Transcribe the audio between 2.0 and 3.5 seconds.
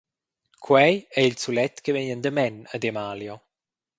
endamen ad Emalio.